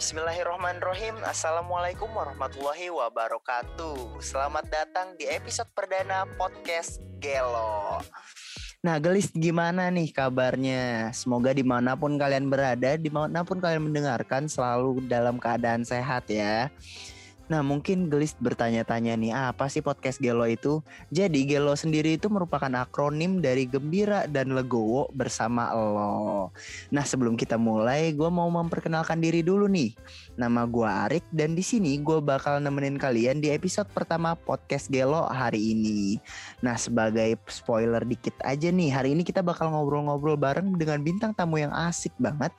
Bismillahirrahmanirrahim. 0.00 1.20
Assalamualaikum 1.28 2.08
warahmatullahi 2.08 2.88
wabarakatuh. 2.88 4.16
Selamat 4.24 4.64
datang 4.72 5.12
di 5.20 5.28
episode 5.28 5.68
perdana 5.76 6.24
podcast 6.40 7.04
Gelo. 7.20 8.00
Nah 8.80 8.96
gelis 8.96 9.28
gimana 9.28 9.92
nih 9.92 10.08
kabarnya? 10.08 11.12
Semoga 11.12 11.52
di 11.52 11.60
mana 11.60 12.00
pun 12.00 12.16
kalian 12.16 12.48
berada 12.48 12.96
Di 12.96 13.12
mana 13.12 13.44
pun 13.44 13.60
kalian 13.60 13.92
mendengarkan 13.92 14.48
Selalu 14.48 15.04
dalam 15.04 15.36
keadaan 15.36 15.84
sehat 15.84 16.32
ya 16.32 16.72
Nah 17.50 17.66
mungkin 17.66 18.06
Gelis 18.06 18.38
bertanya-tanya 18.38 19.18
nih 19.18 19.34
apa 19.34 19.66
sih 19.66 19.82
podcast 19.82 20.22
Gelo 20.22 20.46
itu? 20.46 20.86
Jadi 21.10 21.42
Gelo 21.50 21.74
sendiri 21.74 22.14
itu 22.14 22.30
merupakan 22.30 22.70
akronim 22.78 23.42
dari 23.42 23.66
gembira 23.66 24.30
dan 24.30 24.54
legowo 24.54 25.10
bersama 25.10 25.74
lo. 25.74 26.54
Nah 26.94 27.02
sebelum 27.02 27.34
kita 27.34 27.58
mulai 27.58 28.14
gue 28.14 28.30
mau 28.30 28.46
memperkenalkan 28.46 29.18
diri 29.18 29.42
dulu 29.42 29.66
nih. 29.66 29.98
Nama 30.38 30.62
gue 30.62 30.86
Arik 30.86 31.26
dan 31.34 31.58
di 31.58 31.66
sini 31.66 31.98
gue 31.98 32.22
bakal 32.22 32.62
nemenin 32.62 32.94
kalian 33.02 33.42
di 33.42 33.50
episode 33.50 33.90
pertama 33.90 34.38
podcast 34.38 34.86
Gelo 34.86 35.26
hari 35.26 35.74
ini. 35.74 36.22
Nah 36.62 36.78
sebagai 36.78 37.34
spoiler 37.50 38.06
dikit 38.06 38.38
aja 38.46 38.70
nih 38.70 38.94
hari 38.94 39.18
ini 39.18 39.26
kita 39.26 39.42
bakal 39.42 39.74
ngobrol-ngobrol 39.74 40.38
bareng 40.38 40.78
dengan 40.78 41.02
bintang 41.02 41.34
tamu 41.34 41.58
yang 41.58 41.74
asik 41.74 42.14
banget. 42.22 42.54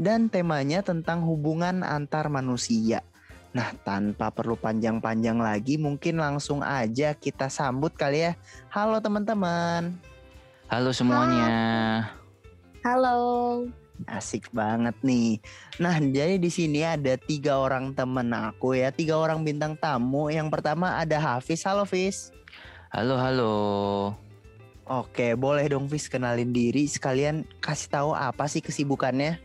Dan 0.00 0.32
temanya 0.32 0.80
tentang 0.80 1.24
hubungan 1.24 1.84
antar 1.84 2.32
manusia. 2.32 3.04
Nah, 3.56 3.72
tanpa 3.88 4.28
perlu 4.28 4.52
panjang-panjang 4.60 5.40
lagi, 5.40 5.80
mungkin 5.80 6.20
langsung 6.20 6.60
aja 6.60 7.16
kita 7.16 7.48
sambut 7.48 7.88
kali 7.96 8.28
ya. 8.28 8.32
Halo 8.68 9.00
teman-teman. 9.00 9.96
Halo 10.68 10.92
semuanya. 10.92 11.48
Halo. 12.84 13.16
Asik 14.04 14.52
banget 14.52 14.92
nih. 15.00 15.40
Nah, 15.80 15.96
jadi 15.96 16.36
di 16.36 16.52
sini 16.52 16.84
ada 16.84 17.16
tiga 17.16 17.56
orang 17.56 17.96
temen 17.96 18.28
aku 18.36 18.76
ya, 18.76 18.92
tiga 18.92 19.16
orang 19.16 19.40
bintang 19.40 19.72
tamu. 19.80 20.28
Yang 20.28 20.52
pertama 20.52 21.00
ada 21.00 21.16
Hafiz. 21.16 21.64
Halo, 21.64 21.88
Hafiz. 21.88 22.36
Halo, 22.92 23.16
halo. 23.16 23.56
Oke, 24.84 25.32
boleh 25.32 25.64
dong 25.64 25.88
Hafiz 25.88 26.12
kenalin 26.12 26.52
diri 26.52 26.84
sekalian 26.84 27.48
kasih 27.64 27.88
tahu 27.88 28.10
apa 28.12 28.52
sih 28.52 28.60
kesibukannya? 28.60 29.40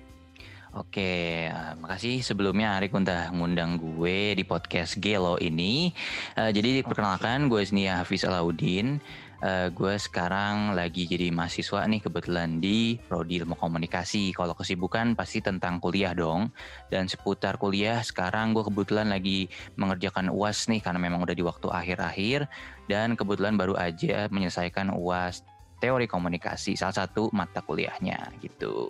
Oke, 0.72 1.52
uh, 1.52 1.76
makasih 1.84 2.24
sebelumnya 2.24 2.80
Arik 2.80 2.96
udah 2.96 3.28
ngundang 3.36 3.76
gue 3.76 4.32
di 4.40 4.48
podcast 4.48 4.96
Gelo 5.04 5.36
ini. 5.36 5.92
Uh, 6.40 6.48
jadi 6.48 6.80
perkenalkan 6.88 7.52
gue 7.52 7.60
sini 7.60 7.92
Hafiz 7.92 8.24
Alauddin. 8.24 9.04
Uh, 9.44 9.68
gue 9.68 10.00
sekarang 10.00 10.72
lagi 10.72 11.12
jadi 11.12 11.28
mahasiswa 11.28 11.84
nih 11.84 12.00
kebetulan 12.00 12.64
di 12.64 12.96
Prodi 13.04 13.44
Ilmu 13.44 13.60
Komunikasi. 13.60 14.32
Kalau 14.32 14.56
kesibukan 14.56 15.12
pasti 15.12 15.44
tentang 15.44 15.84
kuliah 15.84 16.16
dong. 16.16 16.56
Dan 16.88 17.12
seputar 17.12 17.60
kuliah 17.60 18.00
sekarang 18.00 18.56
gue 18.56 18.64
kebetulan 18.64 19.12
lagi 19.12 19.52
mengerjakan 19.76 20.32
UAS 20.32 20.72
nih 20.72 20.80
karena 20.80 21.04
memang 21.04 21.20
udah 21.20 21.36
di 21.36 21.44
waktu 21.44 21.68
akhir-akhir. 21.68 22.48
Dan 22.88 23.20
kebetulan 23.20 23.60
baru 23.60 23.76
aja 23.76 24.32
menyelesaikan 24.32 24.96
UAS 24.96 25.44
teori 25.84 26.08
komunikasi 26.08 26.80
salah 26.80 26.96
satu 26.96 27.28
mata 27.36 27.60
kuliahnya 27.60 28.40
gitu. 28.40 28.88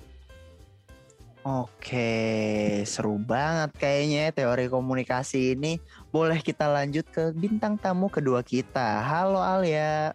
Oke, 1.42 2.86
seru 2.86 3.18
banget 3.18 3.74
kayaknya 3.82 4.30
ya 4.30 4.46
teori 4.46 4.70
komunikasi 4.70 5.58
ini. 5.58 5.82
Boleh 6.14 6.38
kita 6.38 6.70
lanjut 6.70 7.10
ke 7.10 7.34
bintang 7.34 7.82
tamu 7.82 8.14
kedua 8.14 8.46
kita. 8.46 9.02
Halo 9.02 9.42
Alia. 9.42 10.14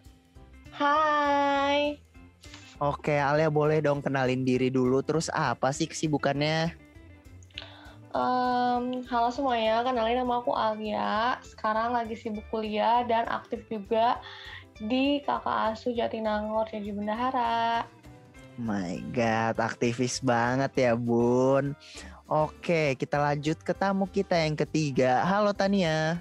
Hai. 0.71 1.99
Oke, 2.79 3.19
Alia 3.19 3.51
boleh 3.51 3.83
dong 3.83 3.99
kenalin 3.99 4.47
diri 4.47 4.71
dulu. 4.71 5.03
Terus 5.03 5.27
apa 5.35 5.75
sih 5.75 5.91
kesibukannya? 5.91 6.71
Um, 8.15 9.03
halo 9.11 9.27
semuanya, 9.27 9.83
kenalin 9.83 10.23
nama 10.23 10.39
aku 10.39 10.55
Alia. 10.55 11.43
Sekarang 11.43 11.91
lagi 11.91 12.15
sibuk 12.15 12.47
kuliah 12.47 13.03
dan 13.03 13.27
aktif 13.27 13.67
juga 13.67 14.23
di 14.79 15.19
kakak 15.27 15.75
asuh 15.75 15.91
Jatinangor 15.91 16.71
jadi 16.71 16.95
bendahara. 16.95 17.83
My 18.57 18.97
God, 19.13 19.61
aktivis 19.61 20.17
banget 20.17 20.89
ya 20.89 20.97
Bun. 20.97 21.77
Oke, 22.25 22.97
kita 22.97 23.21
lanjut 23.21 23.61
ke 23.61 23.69
tamu 23.69 24.09
kita 24.09 24.33
yang 24.33 24.57
ketiga. 24.57 25.21
Halo 25.21 25.53
Tania. 25.53 26.17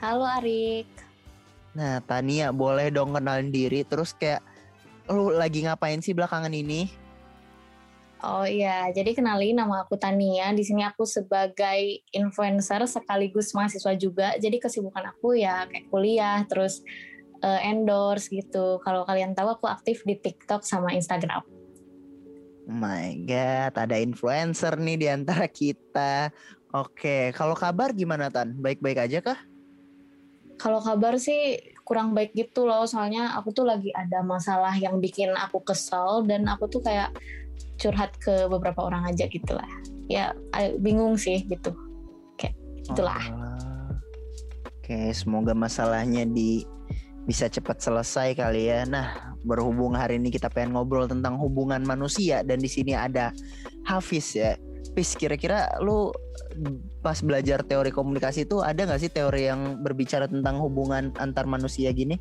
Halo 0.00 0.24
Arik. 0.24 0.88
Nah 1.76 2.00
Tania 2.08 2.48
boleh 2.48 2.88
dong 2.88 3.12
kenalin 3.12 3.52
diri 3.52 3.84
terus 3.84 4.16
kayak 4.16 4.40
lu 5.12 5.28
lagi 5.28 5.68
ngapain 5.68 6.00
sih 6.00 6.16
belakangan 6.16 6.50
ini? 6.50 6.88
Oh 8.18 8.42
iya, 8.42 8.88
jadi 8.90 9.14
kenalin 9.14 9.60
nama 9.60 9.84
aku 9.84 10.00
Tania. 10.00 10.50
Di 10.56 10.64
sini 10.64 10.80
aku 10.80 11.04
sebagai 11.04 12.08
influencer 12.10 12.88
sekaligus 12.88 13.52
mahasiswa 13.52 13.94
juga. 13.94 14.32
Jadi 14.40 14.58
kesibukan 14.58 15.12
aku 15.12 15.36
ya 15.38 15.68
kayak 15.68 15.92
kuliah, 15.92 16.42
terus 16.48 16.80
uh, 17.42 17.60
endorse 17.62 18.30
gitu. 18.30 18.82
Kalau 18.82 19.06
kalian 19.06 19.34
tahu 19.34 19.54
aku 19.54 19.66
aktif 19.70 20.02
di 20.02 20.18
TikTok 20.18 20.62
sama 20.66 20.94
Instagram. 20.94 21.42
Oh 22.68 22.76
my 22.76 23.24
god, 23.24 23.72
ada 23.80 23.96
influencer 23.96 24.76
nih 24.76 24.96
di 25.00 25.06
antara 25.08 25.48
kita. 25.48 26.28
Oke, 26.76 27.32
kalau 27.32 27.56
kabar 27.56 27.96
gimana 27.96 28.28
Tan? 28.28 28.52
Baik-baik 28.60 29.08
aja 29.08 29.24
kah? 29.24 29.40
Kalau 30.60 30.84
kabar 30.84 31.16
sih 31.16 31.56
kurang 31.86 32.12
baik 32.12 32.36
gitu 32.36 32.68
loh, 32.68 32.84
soalnya 32.84 33.32
aku 33.40 33.56
tuh 33.56 33.64
lagi 33.64 33.88
ada 33.96 34.20
masalah 34.20 34.76
yang 34.76 35.00
bikin 35.00 35.32
aku 35.32 35.64
kesel 35.64 36.28
dan 36.28 36.44
aku 36.44 36.68
tuh 36.68 36.84
kayak 36.84 37.16
curhat 37.80 38.12
ke 38.20 38.44
beberapa 38.52 38.84
orang 38.84 39.08
aja 39.08 39.24
gitu 39.32 39.56
lah. 39.56 39.70
Ya 40.10 40.36
bingung 40.76 41.16
sih 41.16 41.48
gitu. 41.48 41.72
Kayak 42.36 42.58
itulah. 42.84 43.22
Oh. 43.32 43.48
Oke, 44.88 45.12
semoga 45.16 45.56
masalahnya 45.56 46.28
di 46.28 46.68
bisa 47.28 47.44
cepat 47.44 47.76
selesai 47.84 48.32
kali 48.40 48.72
ya. 48.72 48.88
Nah, 48.88 49.36
berhubung 49.44 49.92
hari 49.92 50.16
ini 50.16 50.32
kita 50.32 50.48
pengen 50.48 50.72
ngobrol 50.72 51.04
tentang 51.04 51.36
hubungan 51.36 51.84
manusia 51.84 52.40
dan 52.40 52.56
di 52.56 52.72
sini 52.72 52.96
ada 52.96 53.36
Hafiz 53.84 54.32
ya. 54.32 54.56
Pis, 54.96 55.12
kira-kira 55.12 55.68
lu 55.84 56.08
pas 57.04 57.20
belajar 57.20 57.60
teori 57.60 57.92
komunikasi 57.92 58.48
itu 58.48 58.64
ada 58.64 58.80
nggak 58.88 59.00
sih 59.04 59.12
teori 59.12 59.44
yang 59.44 59.84
berbicara 59.84 60.24
tentang 60.24 60.56
hubungan 60.56 61.12
antar 61.20 61.44
manusia 61.44 61.92
gini? 61.92 62.16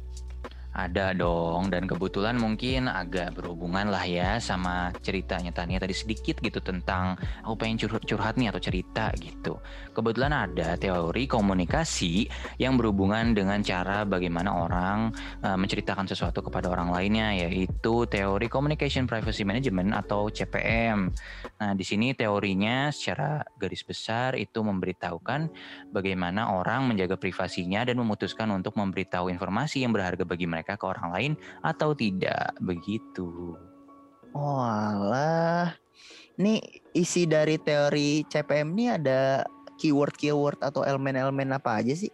Ada 0.78 1.18
dong 1.18 1.74
dan 1.74 1.90
kebetulan 1.90 2.38
mungkin 2.38 2.86
agak 2.86 3.34
berhubungan 3.34 3.90
lah 3.90 4.06
ya 4.06 4.38
sama 4.38 4.94
ceritanya 5.02 5.50
Tania 5.50 5.82
tadi 5.82 5.98
sedikit 5.98 6.38
gitu 6.38 6.62
tentang 6.62 7.18
aku 7.42 7.58
pengen 7.58 7.82
curhat, 7.82 8.06
curhat 8.06 8.38
nih 8.38 8.54
atau 8.54 8.62
cerita 8.62 9.10
gitu. 9.18 9.58
Kebetulan 9.98 10.30
ada 10.30 10.78
teori 10.78 11.26
komunikasi 11.26 12.30
yang 12.62 12.78
berhubungan 12.78 13.34
dengan 13.34 13.66
cara 13.66 14.06
bagaimana 14.06 14.54
orang 14.54 15.10
uh, 15.42 15.58
menceritakan 15.58 16.06
sesuatu 16.06 16.46
kepada 16.46 16.70
orang 16.70 16.94
lainnya 16.94 17.34
yaitu 17.34 18.06
teori 18.06 18.46
Communication 18.46 19.10
Privacy 19.10 19.42
Management 19.48 19.98
atau 19.98 20.30
CPM. 20.30 21.10
Nah, 21.58 21.74
di 21.74 21.82
sini 21.82 22.14
teorinya 22.14 22.94
secara 22.94 23.42
garis 23.58 23.82
besar 23.82 24.38
itu 24.38 24.62
memberitahukan 24.62 25.50
bagaimana 25.90 26.54
orang 26.54 26.92
menjaga 26.92 27.16
privasinya 27.18 27.82
dan 27.88 27.98
memutuskan 27.98 28.52
untuk 28.52 28.76
memberitahu 28.76 29.32
informasi 29.32 29.82
yang 29.82 29.96
berharga 29.96 30.28
bagi 30.28 30.46
mereka 30.46 30.67
mereka 30.68 30.84
ke 30.84 30.86
orang 30.92 31.10
lain 31.16 31.32
atau 31.64 31.96
tidak 31.96 32.52
begitu. 32.60 33.56
Oh 34.36 34.60
alah. 34.60 35.72
Nih 36.44 36.60
isi 36.92 37.24
dari 37.24 37.56
teori 37.56 38.28
CPM 38.28 38.76
ini 38.76 38.86
ada 38.92 39.48
keyword-keyword 39.80 40.60
atau 40.60 40.84
elemen-elemen 40.84 41.56
apa 41.56 41.80
aja 41.80 41.96
sih? 41.96 42.12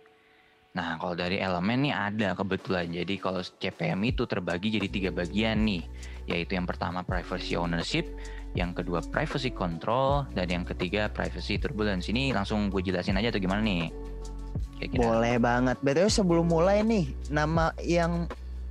Nah, 0.77 1.01
kalau 1.01 1.17
dari 1.17 1.41
elemen 1.41 1.89
nih 1.89 1.93
ada 1.97 2.37
kebetulan. 2.37 2.93
Jadi 2.93 3.17
kalau 3.17 3.41
CPM 3.41 4.05
itu 4.05 4.29
terbagi 4.29 4.77
jadi 4.77 4.87
tiga 4.89 5.09
bagian 5.09 5.65
nih, 5.65 5.85
yaitu 6.29 6.53
yang 6.53 6.69
pertama 6.69 7.01
privacy 7.01 7.57
ownership, 7.57 8.05
yang 8.53 8.73
kedua 8.73 9.01
privacy 9.01 9.49
control, 9.49 10.29
dan 10.37 10.49
yang 10.49 10.65
ketiga 10.65 11.09
privacy 11.09 11.57
turbulence. 11.57 12.09
Ini 12.09 12.33
langsung 12.33 12.69
gue 12.69 12.85
jelasin 12.85 13.17
aja 13.17 13.33
atau 13.33 13.41
gimana 13.41 13.61
nih? 13.61 13.93
Kira-kira. 14.81 15.01
Boleh 15.01 15.35
banget. 15.37 15.77
Betul 15.85 16.09
sebelum 16.09 16.49
mulai 16.49 16.81
nih, 16.81 17.05
nama 17.29 17.69
yang 17.85 18.25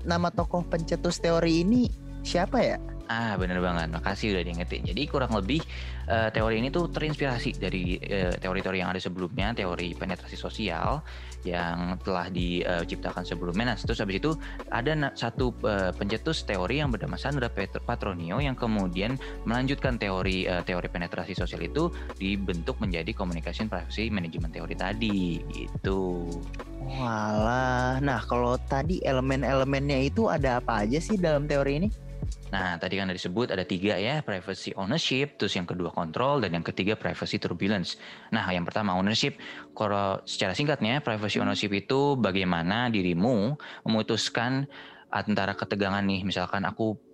nama 0.05 0.31
tokoh 0.31 0.67
pencetus 0.67 1.23
teori 1.23 1.63
ini 1.63 1.91
siapa 2.23 2.59
ya? 2.63 2.79
Ah 3.11 3.35
bener 3.37 3.59
banget, 3.61 3.91
makasih 3.93 4.33
udah 4.33 4.43
diingetin. 4.47 4.83
Jadi 4.89 5.03
kurang 5.11 5.35
lebih 5.37 5.61
uh, 6.09 6.33
teori 6.33 6.63
ini 6.63 6.73
tuh 6.73 6.89
terinspirasi 6.89 7.59
dari 7.59 7.99
teori 8.01 8.53
teori-teori 8.53 8.79
yang 8.85 8.93
ada 8.93 9.01
sebelumnya, 9.01 9.57
teori 9.57 9.97
penetrasi 9.97 10.37
sosial 10.37 11.01
yang 11.43 11.99
telah 12.05 12.31
diciptakan 12.31 13.27
sebelumnya. 13.27 13.75
Nah 13.75 13.77
terus 13.81 13.99
habis 13.99 14.23
itu 14.23 14.37
ada 14.71 14.95
satu 15.19 15.51
uh, 15.67 15.91
pencetus 15.97 16.47
teori 16.47 16.79
yang 16.79 16.95
bernama 16.95 17.19
Sandra 17.19 17.51
Patronio 17.51 18.39
yang 18.39 18.55
kemudian 18.55 19.19
melanjutkan 19.43 19.99
teori 19.99 20.47
uh, 20.47 20.63
teori 20.63 20.87
penetrasi 20.87 21.35
sosial 21.35 21.65
itu 21.65 21.91
dibentuk 22.21 22.79
menjadi 22.79 23.11
communication 23.17 23.67
privacy 23.67 24.13
management 24.13 24.55
teori 24.55 24.77
tadi 24.79 25.43
gitu. 25.51 26.31
Walah, 26.83 27.99
nah 28.05 28.21
kalau 28.23 28.61
tadi 28.69 29.01
elemen-elemennya 29.03 30.13
itu 30.13 30.29
ada 30.29 30.61
apa 30.61 30.87
aja 30.87 31.01
sih 31.03 31.17
dalam 31.19 31.49
teori 31.49 31.83
ini? 31.83 31.89
Nah, 32.52 32.76
tadi 32.76 33.00
kan 33.00 33.08
disebut 33.08 33.49
ada 33.49 33.64
tiga 33.64 33.96
ya, 33.96 34.20
privacy 34.20 34.76
ownership, 34.76 35.40
terus 35.40 35.56
yang 35.56 35.64
kedua 35.64 35.88
control, 35.88 36.44
dan 36.44 36.52
yang 36.52 36.64
ketiga 36.64 37.00
privacy 37.00 37.40
turbulence. 37.40 37.96
Nah, 38.29 38.44
yang 38.52 38.69
pertama 38.69 38.93
ownership, 38.93 39.40
kalau 39.73 40.20
secara 40.29 40.52
singkatnya, 40.52 41.00
privacy 41.00 41.40
hmm. 41.40 41.49
ownership 41.49 41.73
itu 41.73 42.20
bagaimana 42.20 42.93
dirimu 42.93 43.56
memutuskan 43.88 44.69
antara 45.08 45.56
ketegangan 45.56 46.05
nih, 46.05 46.29
misalkan 46.29 46.69
aku 46.69 47.12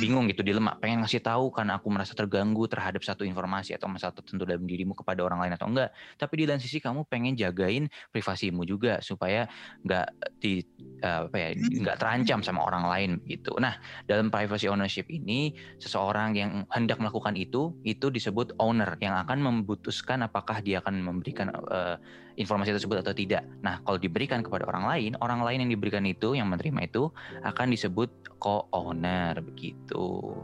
bingung 0.00 0.30
gitu 0.30 0.40
dilema 0.40 0.78
pengen 0.80 1.04
ngasih 1.04 1.20
tahu 1.20 1.52
karena 1.52 1.76
aku 1.76 1.88
merasa 1.92 2.16
terganggu 2.16 2.64
terhadap 2.70 3.02
satu 3.04 3.26
informasi 3.26 3.76
atau 3.76 3.90
masalah 3.90 4.16
tertentu 4.16 4.48
dalam 4.48 4.64
dirimu 4.64 4.96
kepada 4.96 5.20
orang 5.26 5.44
lain 5.44 5.52
atau 5.58 5.66
enggak. 5.68 5.90
Tapi 6.16 6.34
di 6.40 6.44
lain 6.48 6.60
sisi 6.62 6.78
kamu 6.80 7.04
pengen 7.10 7.36
jagain 7.36 7.90
privasimu 8.14 8.64
juga 8.64 9.02
supaya 9.04 9.44
nggak 9.84 10.06
di 10.40 10.62
uh, 11.02 11.28
apa 11.28 11.36
ya 11.36 11.48
nggak 11.56 11.96
terancam 12.00 12.40
sama 12.40 12.64
orang 12.64 12.84
lain 12.86 13.10
gitu. 13.26 13.52
Nah 13.58 13.76
dalam 14.08 14.32
privacy 14.32 14.70
ownership 14.70 15.10
ini 15.10 15.52
seseorang 15.82 16.36
yang 16.36 16.50
hendak 16.72 17.02
melakukan 17.02 17.34
itu 17.34 17.74
itu 17.82 18.08
disebut 18.08 18.56
owner 18.62 18.96
yang 19.02 19.18
akan 19.18 19.42
memutuskan 19.42 20.22
apakah 20.24 20.62
dia 20.62 20.80
akan 20.80 21.02
memberikan 21.02 21.50
uh, 21.50 21.98
informasi 22.36 22.76
tersebut 22.76 23.00
atau 23.00 23.16
tidak. 23.16 23.42
Nah, 23.64 23.80
kalau 23.82 23.96
diberikan 23.96 24.44
kepada 24.44 24.68
orang 24.68 24.84
lain, 24.86 25.12
orang 25.24 25.40
lain 25.42 25.66
yang 25.66 25.70
diberikan 25.72 26.04
itu, 26.04 26.36
yang 26.36 26.52
menerima 26.52 26.86
itu 26.86 27.08
akan 27.42 27.72
disebut 27.72 28.12
co-owner 28.36 29.25
begitu. 29.34 30.36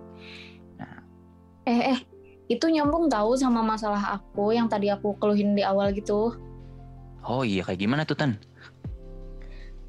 Nah. 0.80 0.98
Eh, 1.68 1.94
eh, 1.94 2.00
itu 2.50 2.66
nyambung 2.66 3.06
tahu 3.06 3.38
sama 3.38 3.62
masalah 3.62 4.18
aku 4.18 4.50
yang 4.50 4.66
tadi 4.66 4.90
aku 4.90 5.14
keluhin 5.22 5.54
di 5.54 5.62
awal 5.62 5.94
gitu. 5.94 6.34
Oh 7.22 7.46
iya, 7.46 7.62
kayak 7.62 7.78
gimana 7.78 8.02
tuh 8.02 8.18
Tan? 8.18 8.34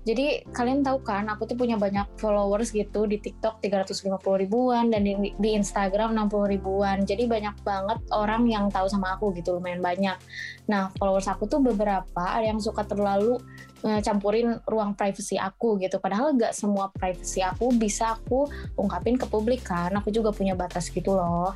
Jadi 0.04 0.44
kalian 0.52 0.84
tahu 0.84 1.00
kan, 1.00 1.32
aku 1.32 1.48
tuh 1.48 1.56
punya 1.56 1.80
banyak 1.80 2.04
followers 2.20 2.76
gitu 2.76 3.08
di 3.08 3.24
TikTok 3.24 3.64
350 3.64 4.20
ribuan 4.44 4.92
dan 4.92 5.08
di, 5.08 5.32
di 5.32 5.50
Instagram 5.56 6.12
60 6.28 6.54
ribuan. 6.60 7.08
Jadi 7.08 7.24
banyak 7.24 7.64
banget 7.64 8.04
orang 8.12 8.44
yang 8.52 8.68
tahu 8.68 8.92
sama 8.92 9.16
aku 9.16 9.32
gitu, 9.32 9.56
lumayan 9.56 9.80
banyak. 9.80 10.20
Nah, 10.68 10.92
followers 11.00 11.32
aku 11.32 11.48
tuh 11.48 11.64
beberapa 11.64 12.24
ada 12.24 12.44
yang 12.44 12.60
suka 12.60 12.84
terlalu 12.84 13.40
uh, 13.88 14.00
campurin 14.04 14.60
ruang 14.68 14.92
privacy 14.96 15.40
aku 15.40 15.80
gitu. 15.80 16.00
Padahal 16.04 16.36
gak 16.36 16.52
semua 16.52 16.92
privacy 16.92 17.40
aku 17.40 17.72
bisa 17.72 18.20
aku 18.20 18.48
ungkapin 18.76 19.16
ke 19.16 19.28
publik 19.28 19.64
kan. 19.64 19.92
Aku 20.04 20.12
juga 20.12 20.36
punya 20.36 20.56
batas 20.56 20.92
gitu 20.92 21.16
loh. 21.16 21.56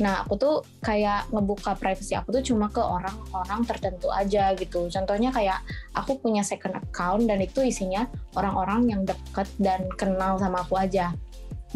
Nah, 0.00 0.24
aku 0.24 0.34
tuh 0.40 0.56
kayak 0.80 1.28
ngebuka 1.28 1.76
privacy 1.76 2.16
aku 2.16 2.32
tuh 2.40 2.44
cuma 2.52 2.72
ke 2.72 2.80
orang-orang 2.80 3.60
tertentu 3.68 4.08
aja 4.08 4.56
gitu. 4.56 4.88
Contohnya 4.88 5.28
kayak 5.28 5.60
aku 5.92 6.16
punya 6.16 6.40
second 6.40 6.80
account 6.80 7.28
dan 7.28 7.38
itu 7.44 7.60
isinya 7.60 8.08
orang-orang 8.32 8.88
yang 8.88 9.02
deket 9.04 9.46
dan 9.60 9.84
kenal 10.00 10.40
sama 10.40 10.64
aku 10.64 10.80
aja. 10.80 11.12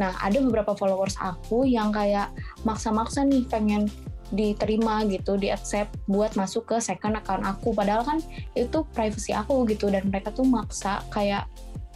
Nah, 0.00 0.10
ada 0.18 0.40
beberapa 0.40 0.74
followers 0.74 1.14
aku 1.20 1.68
yang 1.68 1.92
kayak 1.94 2.32
maksa-maksa 2.66 3.22
nih 3.28 3.46
pengen 3.46 3.86
diterima 4.32 5.04
gitu, 5.06 5.36
di 5.38 5.52
accept 5.52 5.94
buat 6.10 6.34
masuk 6.34 6.74
ke 6.74 6.76
second 6.80 7.20
account 7.20 7.44
aku. 7.44 7.76
Padahal 7.76 8.02
kan 8.02 8.18
itu 8.56 8.82
privacy 8.96 9.36
aku 9.36 9.68
gitu 9.68 9.92
dan 9.92 10.08
mereka 10.10 10.32
tuh 10.34 10.48
maksa 10.48 11.04
kayak 11.12 11.46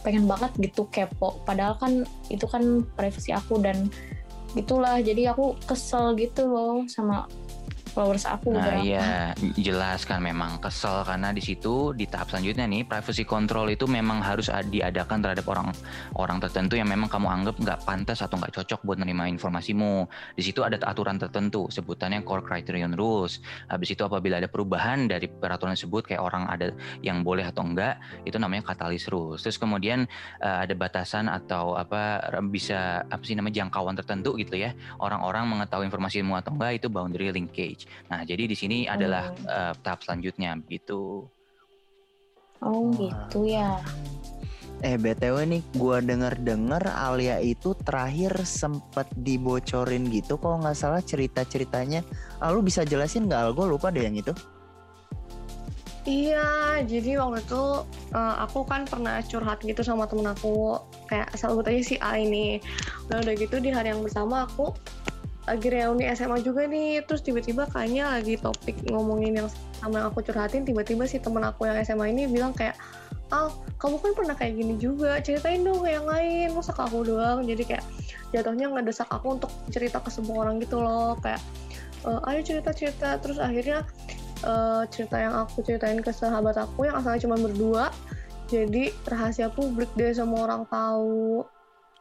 pengen 0.05 0.29
banget 0.29 0.53
gitu 0.61 0.87
kepo. 0.87 1.43
Padahal 1.43 1.75
kan 1.75 2.07
itu 2.31 2.45
kan 2.47 2.87
privacy 2.95 3.35
aku 3.35 3.59
dan 3.59 3.91
gitulah 4.57 4.97
jadi 5.01 5.33
aku 5.33 5.53
kesel 5.65 6.17
gitu 6.17 6.49
loh 6.49 6.85
sama 6.89 7.29
followers 7.91 8.25
aku 8.29 8.53
nah 8.53 8.63
berapa. 8.63 8.85
iya. 8.85 9.33
Jelas 9.57 10.05
kan 10.07 10.23
memang 10.23 10.61
kesel 10.61 11.03
karena 11.03 11.33
di 11.35 11.41
situ 11.43 11.91
di 11.91 12.05
tahap 12.05 12.31
selanjutnya 12.31 12.69
nih 12.69 12.85
privacy 12.85 13.27
control 13.27 13.67
itu 13.73 13.89
memang 13.89 14.23
harus 14.23 14.47
diadakan 14.47 15.19
terhadap 15.19 15.45
orang 15.49 15.73
orang 16.15 16.37
tertentu 16.39 16.77
yang 16.79 16.87
memang 16.87 17.11
kamu 17.11 17.27
anggap 17.27 17.55
nggak 17.59 17.79
pantas 17.83 18.23
atau 18.23 18.39
nggak 18.39 18.55
cocok 18.55 18.79
buat 18.85 18.97
menerima 19.01 19.33
informasimu. 19.35 20.07
Di 20.37 20.43
situ 20.45 20.63
ada 20.63 20.79
aturan 20.85 21.19
tertentu 21.19 21.67
sebutannya 21.67 22.23
core 22.23 22.45
criterion 22.45 22.95
rules. 22.95 23.41
Habis 23.67 23.97
itu 23.97 24.05
apabila 24.05 24.39
ada 24.39 24.47
perubahan 24.47 25.09
dari 25.09 25.27
peraturan 25.27 25.75
tersebut 25.75 26.13
kayak 26.13 26.23
orang 26.23 26.47
ada 26.47 26.71
yang 27.03 27.25
boleh 27.25 27.43
atau 27.43 27.65
enggak 27.65 27.99
itu 28.23 28.39
namanya 28.39 28.71
catalyst 28.71 29.11
rules. 29.11 29.43
Terus 29.43 29.59
kemudian 29.59 30.07
uh, 30.39 30.63
ada 30.63 30.73
batasan 30.77 31.27
atau 31.27 31.75
apa 31.75 32.21
bisa 32.47 33.03
apa 33.09 33.23
sih 33.25 33.35
namanya 33.35 33.65
jangkauan 33.65 33.97
tertentu 33.97 34.37
gitu 34.37 34.55
ya. 34.55 34.71
Orang-orang 35.01 35.49
mengetahui 35.49 35.89
informasimu 35.89 36.37
atau 36.37 36.55
enggak 36.55 36.79
itu 36.79 36.87
boundary 36.87 37.33
linkage 37.33 37.88
Nah, 38.09 38.25
jadi 38.25 38.49
di 38.49 38.55
sini 38.57 38.77
oh. 38.85 38.95
adalah 38.95 39.31
uh, 39.45 39.73
tahap 39.79 40.03
selanjutnya 40.05 40.57
begitu. 40.57 41.25
Oh, 42.59 42.91
gitu 42.95 43.47
ya. 43.47 43.79
Eh 44.79 44.95
BTW 44.95 45.43
nih 45.43 45.61
gua 45.75 45.99
denger-denger 45.99 46.87
Alia 46.87 47.43
itu 47.43 47.75
terakhir 47.83 48.31
sempet 48.47 49.11
dibocorin 49.11 50.07
gitu 50.07 50.39
kalau 50.39 50.63
nggak 50.63 50.75
salah 50.75 51.03
cerita-ceritanya. 51.03 51.99
Ah, 52.39 52.55
lu 52.55 52.63
bisa 52.63 52.87
jelasin 52.87 53.27
nggak 53.27 53.39
Al? 53.43 53.51
Gue 53.51 53.67
lupa 53.67 53.91
deh 53.91 54.07
yang 54.07 54.15
itu. 54.15 54.31
Iya, 56.07 56.79
jadi 56.87 57.19
waktu 57.19 57.43
itu 57.43 57.63
uh, 58.15 58.35
aku 58.41 58.63
kan 58.63 58.87
pernah 58.87 59.19
curhat 59.19 59.59
gitu 59.61 59.83
sama 59.83 60.07
temen 60.07 60.31
aku 60.31 60.79
kayak 61.11 61.27
sebut 61.35 61.67
aja 61.67 61.81
si 61.83 61.95
A 61.99 62.15
ini. 62.15 62.63
Udah 63.11 63.19
udah 63.19 63.35
gitu 63.35 63.59
di 63.59 63.69
hari 63.69 63.91
yang 63.91 63.99
bersama 63.99 64.47
aku 64.47 64.71
lagi 65.49 65.67
reuni 65.73 66.05
SMA 66.13 66.45
juga 66.45 66.69
nih 66.69 67.01
terus 67.09 67.25
tiba-tiba 67.25 67.65
kayaknya 67.73 68.21
lagi 68.21 68.37
topik 68.37 68.77
ngomongin 68.93 69.41
yang 69.41 69.49
sama 69.81 69.99
yang 69.99 70.07
aku 70.13 70.21
curhatin 70.21 70.61
tiba-tiba 70.61 71.09
si 71.09 71.17
temen 71.17 71.41
aku 71.41 71.65
yang 71.65 71.81
SMA 71.81 72.13
ini 72.13 72.29
bilang 72.29 72.53
kayak 72.53 72.77
ah 73.33 73.49
kamu 73.77 73.97
kan 74.01 74.11
pernah 74.17 74.35
kayak 74.37 74.57
gini 74.57 74.73
juga 74.77 75.21
ceritain 75.21 75.61
dong 75.61 75.85
ke 75.85 75.93
yang 75.93 76.05
lain 76.09 76.49
masa 76.53 76.73
aku 76.73 77.05
doang? 77.05 77.45
Jadi 77.45 77.61
kayak 77.61 77.85
jatuhnya 78.33 78.73
ngedesak 78.73 79.05
aku 79.09 79.37
untuk 79.37 79.53
cerita 79.69 80.01
ke 80.01 80.09
semua 80.09 80.45
orang 80.45 80.57
gitu 80.57 80.81
loh 80.81 81.13
kayak 81.21 81.41
e, 82.05 82.09
ayo 82.09 82.41
cerita 82.41 82.73
cerita 82.73 83.21
terus 83.21 83.37
akhirnya 83.37 83.85
uh, 84.45 84.83
cerita 84.87 85.17
yang 85.19 85.33
aku 85.35 85.65
ceritain 85.65 85.99
ke 85.99 86.11
sahabat 86.13 86.55
aku 86.55 86.87
yang 86.87 86.95
asalnya 86.99 87.21
cuma 87.25 87.37
berdua 87.39 87.91
jadi 88.49 88.89
rahasia 89.05 89.49
publik 89.51 89.89
deh 89.93 90.13
semua 90.13 90.49
orang 90.49 90.63
tahu 90.69 91.45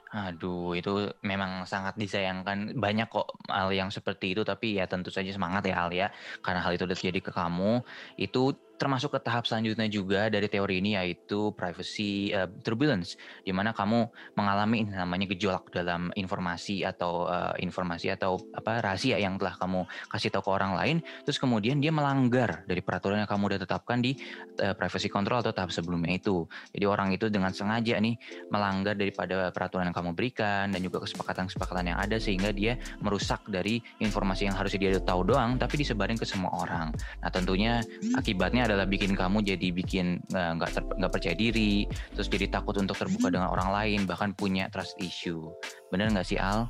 Aduh, 0.09 0.73
itu 0.73 1.13
memang 1.21 1.69
sangat 1.69 1.93
disayangkan. 2.01 2.73
Banyak 2.81 3.13
kok 3.13 3.29
hal 3.53 3.69
yang 3.77 3.93
seperti 3.93 4.33
itu, 4.33 4.41
tapi 4.41 4.81
ya 4.81 4.89
tentu 4.89 5.13
saja 5.13 5.29
semangat 5.29 5.69
ya 5.69 5.85
Al 5.85 5.93
ya. 5.93 6.09
Karena 6.41 6.65
hal 6.65 6.73
itu 6.81 6.89
udah 6.89 6.97
terjadi 6.97 7.21
ke 7.29 7.33
kamu, 7.37 7.85
itu 8.17 8.57
termasuk 8.79 9.19
ke 9.19 9.21
tahap 9.21 9.45
selanjutnya 9.45 9.91
juga 9.91 10.31
dari 10.31 10.47
teori 10.47 10.79
ini 10.81 10.95
yaitu 10.95 11.51
privacy 11.53 12.31
uh, 12.33 12.47
turbulence 12.63 13.19
di 13.43 13.51
mana 13.51 13.75
kamu 13.75 14.07
mengalami 14.39 14.87
namanya 14.87 15.27
gejolak 15.35 15.69
dalam 15.75 16.15
informasi 16.15 16.87
atau 16.87 17.27
uh, 17.27 17.53
informasi 17.59 18.15
atau 18.15 18.39
apa 18.55 18.81
rahasia 18.81 19.19
yang 19.19 19.37
telah 19.37 19.59
kamu 19.59 19.85
kasih 20.15 20.31
tahu 20.31 20.49
ke 20.49 20.51
orang 20.55 20.73
lain 20.79 20.97
terus 21.27 21.37
kemudian 21.43 21.83
dia 21.83 21.91
melanggar 21.91 22.63
dari 22.65 22.81
peraturan 22.81 23.27
yang 23.27 23.31
kamu 23.31 23.55
udah 23.55 23.61
tetapkan 23.67 23.99
di 23.99 24.15
uh, 24.63 24.73
privacy 24.79 25.11
control 25.11 25.43
atau 25.43 25.51
tahap 25.51 25.75
sebelumnya 25.75 26.15
itu. 26.15 26.47
Jadi 26.71 26.85
orang 26.87 27.11
itu 27.11 27.27
dengan 27.27 27.51
sengaja 27.51 27.99
nih 27.99 28.15
melanggar 28.53 28.95
daripada 28.95 29.51
peraturan 29.51 29.91
yang 29.91 29.97
kamu 29.97 30.15
berikan 30.15 30.71
dan 30.71 30.81
juga 30.85 31.03
kesepakatan-kesepakatan 31.03 31.91
yang 31.91 31.99
ada 31.99 32.17
sehingga 32.23 32.55
dia 32.55 32.79
merusak 33.03 33.43
dari 33.51 33.83
informasi 33.99 34.47
yang 34.47 34.55
harusnya 34.55 34.79
dia 34.79 35.03
tahu 35.03 35.27
doang 35.27 35.59
tapi 35.59 35.81
disebarin 35.83 36.15
ke 36.21 36.29
semua 36.29 36.55
orang. 36.55 36.95
Nah 36.95 37.31
tentunya 37.33 37.83
akibatnya 38.15 38.68
adalah 38.69 38.85
bikin 38.85 39.17
kamu 39.17 39.41
jadi 39.41 39.69
bikin 39.73 40.21
eh, 40.37 40.51
nggak 40.61 40.71
uh, 40.77 40.95
nggak 41.01 41.13
percaya 41.13 41.33
diri, 41.33 41.89
terus 42.13 42.29
jadi 42.29 42.53
takut 42.53 42.77
untuk 42.77 43.01
terbuka 43.01 43.33
dengan 43.33 43.49
orang 43.49 43.73
lain, 43.73 44.01
bahkan 44.05 44.37
punya 44.37 44.69
trust 44.69 45.01
issue. 45.01 45.49
Bener 45.89 46.13
nggak 46.13 46.29
sih 46.29 46.37
Al? 46.37 46.69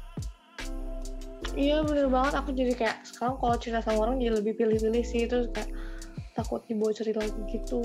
Iya 1.59 1.83
bener 1.83 2.07
banget. 2.07 2.39
Aku 2.39 2.55
jadi 2.55 2.73
kayak 2.79 3.03
sekarang 3.03 3.37
kalau 3.43 3.57
cerita 3.59 3.83
sama 3.83 4.07
orang 4.07 4.23
jadi 4.23 4.39
lebih 4.39 4.55
pilih-pilih 4.55 5.03
sih, 5.03 5.27
terus 5.27 5.51
kayak 5.51 5.75
takut 6.39 6.63
dibocorin 6.71 7.19
lagi 7.19 7.41
gitu. 7.51 7.83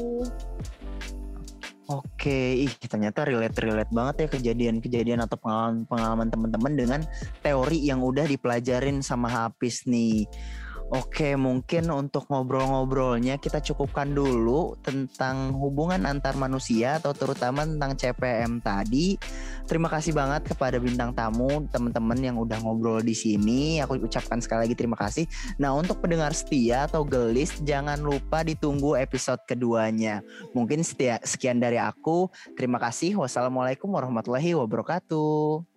Oke, 1.92 2.64
ih 2.64 2.72
ternyata 2.88 3.28
relate-relate 3.28 3.92
banget 3.92 4.16
ya 4.24 4.28
kejadian-kejadian 4.32 5.20
atau 5.28 5.36
pengalaman-pengalaman 5.36 6.32
teman-teman 6.32 6.74
dengan 6.80 7.02
teori 7.44 7.76
yang 7.84 8.00
udah 8.00 8.24
dipelajarin 8.24 9.04
sama 9.04 9.28
Hafiz 9.28 9.84
nih. 9.84 10.24
Oke, 10.94 11.34
mungkin 11.34 11.90
untuk 11.90 12.30
ngobrol-ngobrolnya 12.30 13.42
kita 13.42 13.66
cukupkan 13.66 14.14
dulu 14.14 14.78
tentang 14.86 15.50
hubungan 15.58 16.06
antar 16.06 16.38
manusia 16.38 17.02
atau 17.02 17.18
terutama 17.18 17.66
tentang 17.66 17.98
CPM 17.98 18.62
tadi. 18.62 19.18
Terima 19.66 19.90
kasih 19.90 20.14
banget 20.14 20.54
kepada 20.54 20.78
bintang 20.78 21.10
tamu, 21.18 21.66
teman-teman 21.74 22.22
yang 22.22 22.38
udah 22.38 22.62
ngobrol 22.62 23.02
di 23.02 23.18
sini. 23.18 23.82
Aku 23.82 23.98
ucapkan 24.06 24.38
sekali 24.38 24.70
lagi 24.70 24.78
terima 24.78 24.94
kasih. 24.94 25.26
Nah, 25.58 25.74
untuk 25.74 25.98
pendengar 25.98 26.30
setia 26.38 26.86
atau 26.86 27.02
gelis, 27.02 27.58
jangan 27.66 27.98
lupa 27.98 28.46
ditunggu 28.46 28.94
episode 28.94 29.42
keduanya. 29.50 30.22
Mungkin 30.54 30.86
setia, 30.86 31.18
sekian 31.26 31.58
dari 31.58 31.82
aku. 31.82 32.30
Terima 32.54 32.78
kasih. 32.78 33.18
Wassalamualaikum 33.18 33.90
warahmatullahi 33.90 34.54
wabarakatuh. 34.54 35.73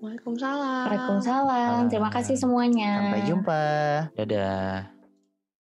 Waalaikumsalam. 0.00 0.84
Waalaikumsalam. 0.88 1.92
Terima 1.92 2.08
kasih 2.08 2.36
semuanya. 2.40 3.04
Sampai 3.04 3.22
jumpa. 3.28 3.62
Dadah. 4.16 4.99